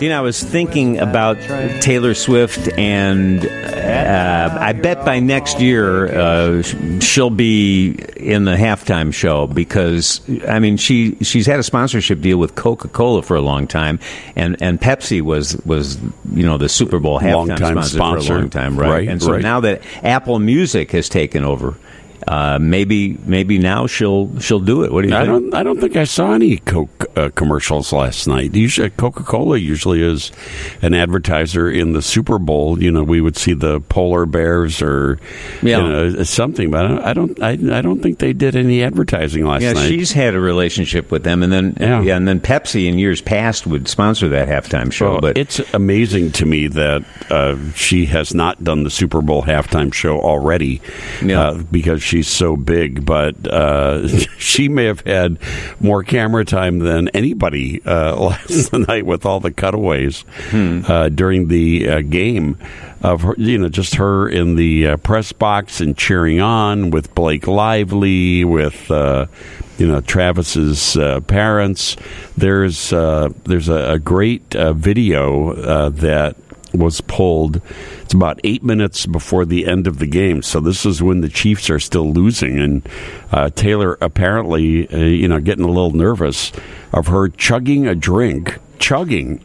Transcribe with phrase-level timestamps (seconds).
[0.00, 1.40] You know, I was thinking about
[1.80, 6.62] Taylor Swift, and uh, I bet by next year uh,
[6.98, 12.38] she'll be in the halftime show because I mean she she's had a sponsorship deal
[12.38, 14.00] with Coca Cola for a long time,
[14.34, 15.96] and and Pepsi was was
[16.32, 18.88] you know the Super Bowl halftime sponsor, sponsor, for a long time, right?
[18.88, 19.42] right and so right.
[19.42, 21.76] now that Apple Music has taken over.
[22.26, 24.92] Uh, maybe maybe now she'll she'll do it.
[24.92, 25.50] What do you I think?
[25.50, 28.54] don't I don't think I saw any Coke uh, commercials last night.
[28.54, 30.32] Usually, Coca Cola usually is
[30.80, 32.82] an advertiser in the Super Bowl.
[32.82, 35.18] You know, we would see the polar bears or
[35.62, 35.78] Yeah.
[35.82, 37.02] you know something, but I don't
[37.42, 39.66] I don't I, I don't think they did any advertising last night.
[39.68, 39.88] Yeah, night.
[39.88, 42.00] she's had a relationship with them, and then Yeah.
[42.02, 42.16] yeah.
[42.16, 45.12] and then Pepsi in years past would sponsor that halftime show.
[45.12, 49.42] Well, but it's amazing to me that uh, she has not done the Super Bowl
[49.42, 50.80] halftime show already
[51.22, 51.40] Yeah.
[51.48, 53.04] uh, because she's so big.
[53.04, 54.06] But uh,
[54.38, 55.38] she may have had
[55.80, 61.88] more camera time than anybody uh, last night with all the cutaways uh, during the
[61.88, 62.58] uh, game.
[63.02, 67.14] Of her, you know, just her in the uh, press box and cheering on with
[67.14, 69.26] Blake Lively, with uh,
[69.76, 71.96] you know Travis's uh, parents.
[72.36, 76.36] There's uh, there's a, a great uh, video uh, that
[76.74, 77.60] was pulled.
[78.02, 80.42] It's about eight minutes before the end of the game.
[80.42, 82.88] So this is when the Chiefs are still losing, and
[83.32, 86.52] uh, Taylor apparently, uh, you know, getting a little nervous
[86.92, 88.58] of her chugging a drink.
[88.84, 89.42] Chugging,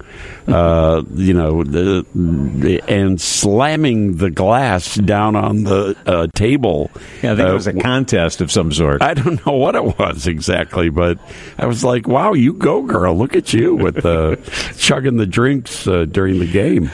[0.50, 6.92] uh, you know, the, the- and slamming the glass down on the uh, table.
[7.24, 9.02] yeah, I think Uh, it was a contest of some sort.
[9.02, 11.20] I don't know what it was exactly, but
[11.58, 13.16] I was like, "Wow, you go, girl!
[13.16, 14.38] Look at you with the
[14.78, 16.92] chugging the drinks uh, during the game."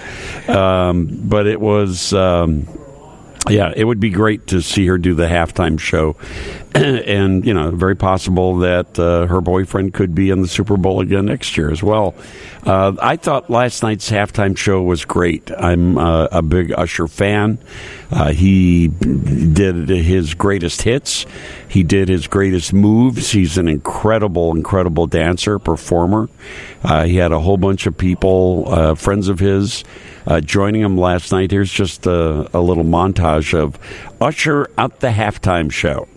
[0.48, 2.14] Um, but it was.
[2.14, 2.68] Um,
[3.50, 6.16] yeah, it would be great to see her do the halftime show,
[7.08, 11.00] and you know, very possible that uh, her boyfriend could be in the Super Bowl
[11.00, 12.14] again next year as well.
[12.64, 15.50] Uh, I thought last night's halftime show was great.
[15.58, 17.59] I'm uh, a big Usher fan.
[18.12, 21.26] Uh, he did his greatest hits.
[21.70, 23.32] He did his greatest moves.
[23.32, 26.28] He's an incredible, incredible dancer, performer.
[26.83, 29.86] Uh, he had a whole bunch of people, uh, friends of his,
[30.44, 31.52] joining him last night.
[31.52, 33.80] Here's just a, a little montage of
[34.20, 36.10] Usher at the halftime show.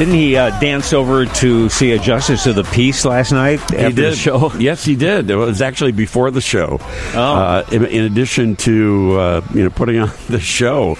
[0.00, 3.76] Didn't he uh, dance over to see a Justice of the Peace last night after
[3.76, 4.12] he did.
[4.12, 4.50] the show?
[4.58, 5.28] Yes, he did.
[5.28, 6.78] It was actually before the show.
[7.12, 7.18] Oh.
[7.20, 10.96] Uh, in, in addition to uh, you know putting on the show,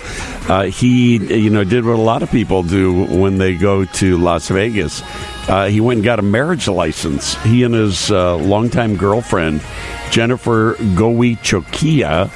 [0.51, 4.19] uh, he you know did what a lot of people do when they go to
[4.19, 5.01] Las Vegas.
[5.49, 7.43] Uh, he went and got a marriage license.
[7.43, 9.63] He and his uh, longtime girlfriend.
[10.11, 12.31] Jennifer Goicoechea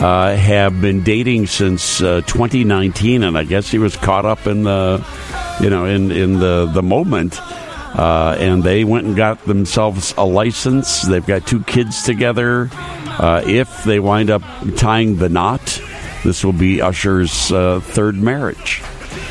[0.00, 4.62] uh, have been dating since uh, 2019, and I guess he was caught up in
[4.62, 5.04] the,
[5.60, 7.40] you know, in in the the moment.
[7.96, 11.00] Uh, and they went and got themselves a license.
[11.02, 12.68] They've got two kids together.
[12.72, 14.42] Uh, if they wind up
[14.76, 15.80] tying the knot,
[16.22, 18.82] this will be Usher's uh, third marriage.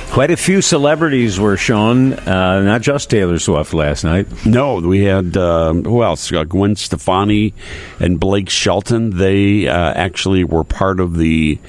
[0.10, 4.46] Quite a few celebrities were shown, uh, not just Taylor Swift last night.
[4.46, 6.32] No, we had um, who else?
[6.32, 7.54] Uh, Gwen Stefani
[8.00, 9.18] and Blake Shelton.
[9.18, 11.60] They uh, actually were part of the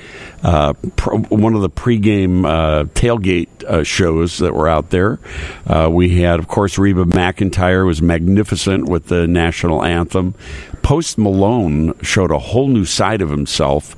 [0.46, 5.18] uh, pr- one of the pregame uh, tailgate uh, shows that were out there.
[5.66, 10.34] Uh, we had, of course, Reba McEntire was magnificent with the national anthem.
[10.82, 13.96] Post Malone showed a whole new side of himself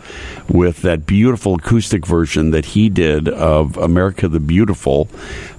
[0.49, 5.07] with that beautiful acoustic version that he did of America the Beautiful.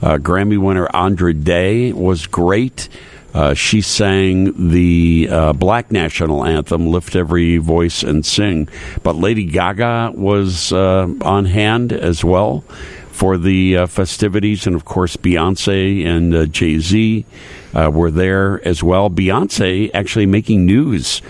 [0.02, 2.90] Uh, Grammy winner Andra Day was great.
[3.34, 8.68] Uh, she sang the uh, black national anthem, Lift Every Voice and Sing.
[9.04, 12.64] But Lady Gaga was uh, on hand as well
[13.12, 14.66] for the uh, festivities.
[14.66, 17.26] And of course, Beyonce and uh, Jay Z
[17.74, 19.10] uh, were there as well.
[19.10, 21.22] Beyonce actually making news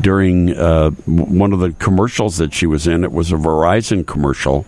[0.00, 3.04] during uh, one of the commercials that she was in.
[3.04, 4.64] It was a Verizon commercial,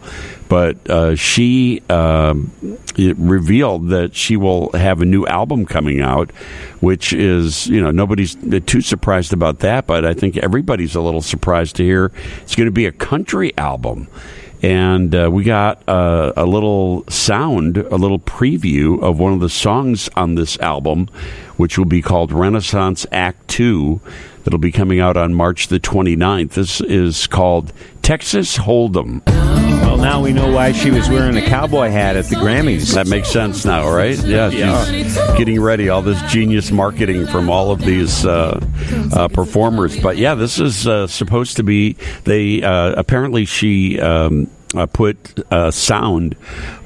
[0.48, 6.30] but uh, she it revealed that she will have a new album coming out,
[6.80, 11.22] which is you know nobody's too surprised about that, but I think everybody's a little
[11.22, 12.12] surprised to hear
[12.42, 14.08] it's going to be a country album.
[14.62, 19.48] And uh, we got uh, a little sound, a little preview of one of the
[19.48, 21.08] songs on this album,
[21.56, 24.00] which will be called Renaissance Act Two.
[24.44, 26.50] That'll be coming out on March the 29th.
[26.50, 27.72] This is called
[28.02, 29.22] Texas Hold'em.
[29.26, 32.94] Well, now we know why she was wearing a cowboy hat at the Grammys.
[32.94, 34.16] That makes sense now, right?
[34.18, 34.50] Yeah,
[34.84, 35.88] she's getting ready.
[35.88, 38.64] All this genius marketing from all of these uh,
[39.12, 39.98] uh, performers.
[40.00, 41.96] But yeah, this is uh, supposed to be.
[42.24, 44.00] They uh, apparently she.
[44.00, 46.36] Um, uh, put uh, sound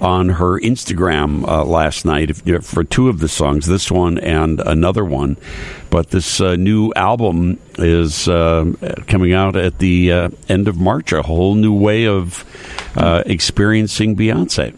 [0.01, 2.35] on her Instagram uh, last night
[2.65, 5.37] for two of the songs, this one and another one.
[5.91, 8.73] But this uh, new album is uh,
[9.07, 12.45] coming out at the uh, end of March, a whole new way of
[12.97, 14.75] experiencing Beyonce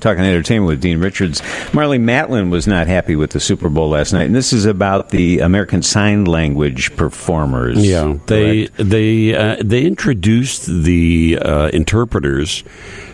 [0.00, 1.40] talking entertainment with Dean Richards.
[1.72, 5.10] Marlee Matlin was not happy with the Super Bowl last night, and this is about
[5.10, 7.86] the American Sign Language performers.
[7.86, 8.90] Yeah, they correct?
[8.90, 12.64] they uh, they introduced the uh, interpreters.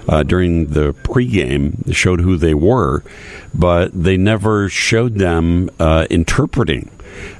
[0.08, 3.04] Uh, during the pregame, showed who they were,
[3.54, 6.90] but they never showed them uh, interpreting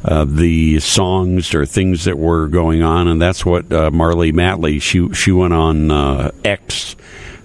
[0.05, 4.81] uh, the songs or things that were going on, and that's what uh, Marlee Matlin
[4.81, 6.97] she she went on uh, X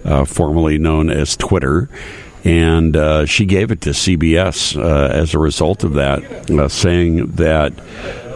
[0.04, 1.88] uh, formerly known as Twitter.
[2.44, 7.32] And uh, she gave it to CBS uh, as a result of that, uh, saying
[7.32, 7.72] that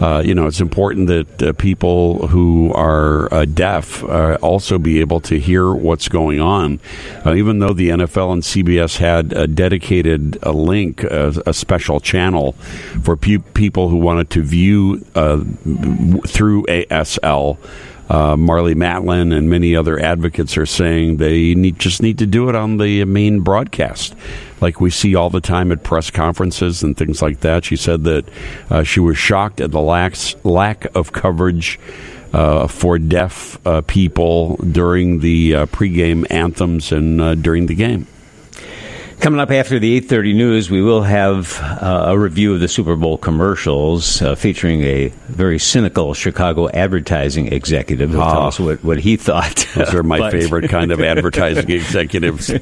[0.00, 4.02] uh, you know it's important that uh, people who are deaf
[4.42, 6.80] also be able to hear what's going on.
[7.24, 12.52] even though the NFL and CBS had a dedicated a link, a special channel
[13.04, 14.98] for pe- people who wanted to view
[16.26, 17.56] through ASL
[18.08, 22.48] uh, Marlee Matlin and many other advocates are saying they need, just need to do
[22.48, 24.14] it on the main broadcast,
[24.60, 27.64] like we see all the time at press conferences and things like that.
[27.64, 28.28] She said that
[28.70, 30.14] uh, she was shocked at the lack,
[30.44, 31.78] lack of coverage.
[32.32, 38.06] Uh, for deaf uh, people during the uh, pregame anthems and uh, during the game.
[39.22, 42.96] Coming up after the 8:30 news, we will have uh, a review of the Super
[42.96, 48.98] Bowl commercials uh, featuring a very cynical Chicago advertising executive who tell us what, what
[48.98, 49.64] he thought.
[49.76, 52.52] Those are my but, favorite kind of advertising executives.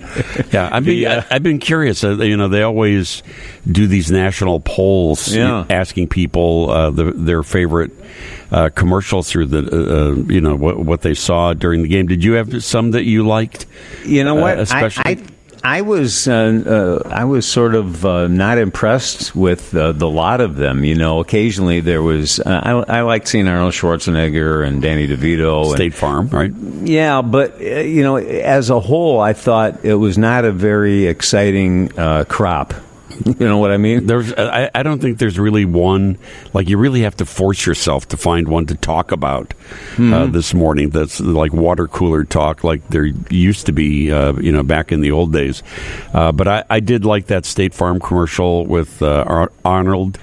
[0.52, 2.02] Yeah, I've been, uh, I've been curious.
[2.02, 3.22] Uh, you know, they always
[3.70, 5.64] do these national polls yeah.
[5.70, 7.92] asking people uh, the, their favorite
[8.50, 12.06] uh, commercials through the uh, you know what, what, they saw during the game.
[12.06, 13.66] Did you have some that you liked?
[14.04, 14.58] You know what?
[14.58, 15.04] Uh, especially.
[15.06, 15.22] I, I,
[15.62, 20.40] I was uh, uh, I was sort of uh, not impressed with uh, the lot
[20.40, 20.84] of them.
[20.84, 25.74] You know, occasionally there was uh, I, I liked seeing Arnold Schwarzenegger and Danny DeVito.
[25.74, 26.52] State and, Farm, right?
[26.82, 31.06] Yeah, but uh, you know, as a whole, I thought it was not a very
[31.06, 32.74] exciting crop.
[33.40, 34.06] You know what I mean?
[34.06, 36.18] There's, I, I, don't think there's really one.
[36.52, 40.12] Like you really have to force yourself to find one to talk about uh, mm-hmm.
[40.12, 40.90] uh, this morning.
[40.90, 45.00] That's like water cooler talk, like there used to be, uh, you know, back in
[45.00, 45.62] the old days.
[46.12, 50.18] Uh, but I, I, did like that State Farm commercial with uh, Arnold.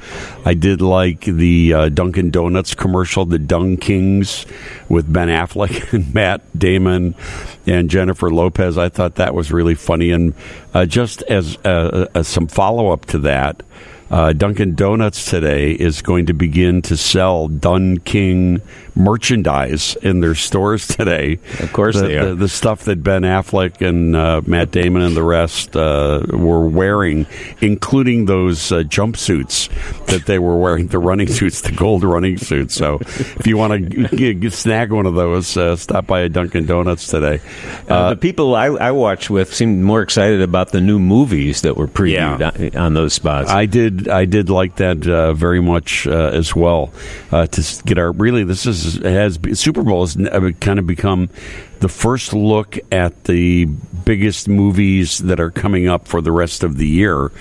[0.45, 4.45] I did like the uh, Dunkin' Donuts commercial, the DunKings,
[4.89, 7.15] with Ben Affleck and Matt Damon
[7.65, 8.77] and Jennifer Lopez.
[8.77, 10.11] I thought that was really funny.
[10.11, 10.33] And
[10.73, 11.57] uh, just as
[12.27, 13.63] some follow up to that,
[14.09, 18.62] uh, Dunkin' Donuts today is going to begin to sell Dun King
[18.98, 21.39] merchandise in their stores today.
[21.59, 22.25] Of course, the, they are.
[22.30, 26.68] The, the stuff that Ben Affleck and uh, Matt Damon and the rest uh, were
[26.68, 27.27] wearing,
[27.62, 29.69] including those uh, jumpsuits
[30.07, 32.74] that they were wearing, the running suits, the gold running suits.
[32.74, 37.07] So, if you want to snag one of those, uh, stop by a Dunkin' Donuts
[37.07, 37.39] today.
[37.88, 41.77] Uh, the people I, I, watched with seemed more excited about the new movies that
[41.77, 42.80] were previewed yeah.
[42.80, 43.50] on, on, those spots.
[43.50, 43.96] I did.
[44.07, 46.91] I did like that uh, very much as well.
[47.31, 50.15] to get our really, this is has Super Bowl has
[50.59, 51.29] kind of become
[51.80, 56.77] the first look at the biggest movies that are coming up for the rest of
[56.77, 57.31] the year,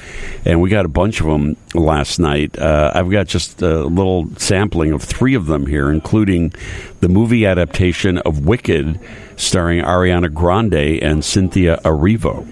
[0.45, 2.59] and we got a bunch of them last night.
[2.59, 6.53] Uh, I've got just a little sampling of three of them here, including
[7.01, 9.01] the movie adaptation of Wicked,
[9.37, 12.47] starring Ariana Grande and Cynthia Erivo.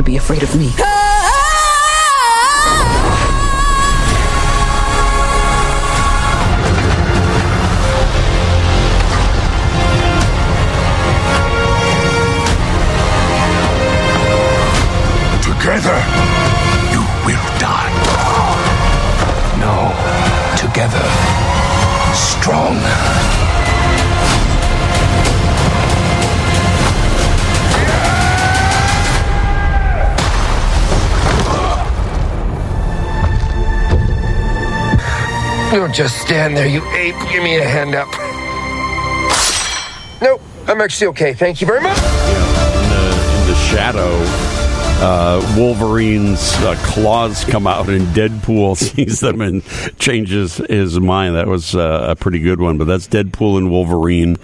[0.00, 1.09] Should be afraid of me.
[35.70, 37.14] Don't just stand there, you ape.
[37.30, 38.08] Give me a hand up.
[40.20, 41.32] Nope, I'm actually okay.
[41.32, 41.96] Thank you very much.
[41.96, 42.02] in
[42.90, 44.10] the, in the shadow,
[45.02, 49.62] uh, Wolverine's uh, claws come out, and Deadpool sees them and
[49.96, 51.36] changes his mind.
[51.36, 52.76] That was uh, a pretty good one.
[52.76, 54.38] But that's Deadpool and Wolverine.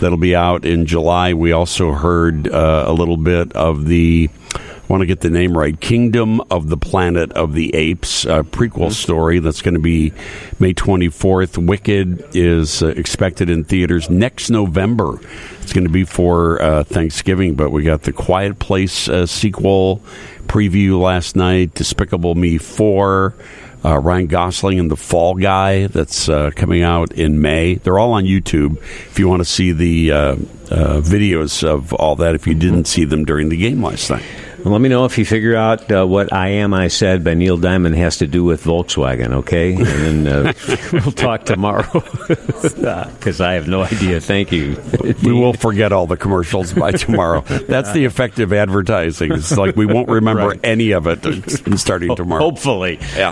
[0.00, 1.32] That'll be out in July.
[1.32, 4.30] We also heard uh, a little bit of the.
[4.92, 5.80] Want to get the name right.
[5.80, 10.12] Kingdom of the Planet of the Apes, a prequel story that's going to be
[10.58, 11.56] May 24th.
[11.66, 15.18] Wicked is uh, expected in theaters next November.
[15.62, 20.02] It's going to be for uh, Thanksgiving, but we got the Quiet Place uh, sequel
[20.42, 21.72] preview last night.
[21.72, 23.34] Despicable Me 4.
[23.82, 27.76] Uh, Ryan Gosling and the Fall Guy that's uh, coming out in May.
[27.76, 28.76] They're all on YouTube.
[28.76, 30.16] If you want to see the uh,
[30.70, 34.22] uh, videos of all that, if you didn't see them during the game last night.
[34.64, 37.34] Well, let me know if you figure out uh, what "I Am I Said" by
[37.34, 39.32] Neil Diamond has to do with Volkswagen.
[39.32, 40.52] Okay, and then uh,
[40.92, 41.82] we'll talk tomorrow
[42.28, 44.20] because I have no idea.
[44.20, 44.80] Thank you.
[45.22, 47.40] We will forget all the commercials by tomorrow.
[47.42, 49.32] That's the effective advertising.
[49.32, 50.60] It's like we won't remember Right.
[50.64, 52.42] any of it starting tomorrow.
[52.42, 52.98] Hopefully.
[53.16, 53.30] Yeah.